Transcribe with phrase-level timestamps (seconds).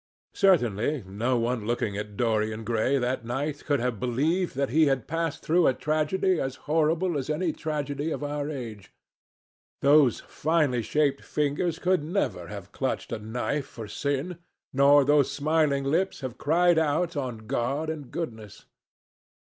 [0.33, 5.05] Certainly no one looking at Dorian Gray that night could have believed that he had
[5.07, 8.91] passed through a tragedy as horrible as any tragedy of our age.
[9.81, 14.39] Those finely shaped fingers could never have clutched a knife for sin,
[14.73, 18.65] nor those smiling lips have cried out on God and goodness.